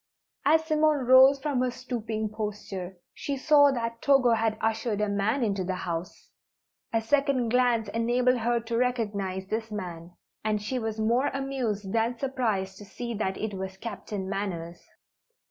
[0.47, 5.43] As Simone rose from her stooping posture, she saw that Togo had ushered a man
[5.43, 6.31] into the house.
[6.91, 12.17] A second glance enabled her to recognize this man, and she was more amused than
[12.17, 14.87] surprised to see that it was Captain Manners.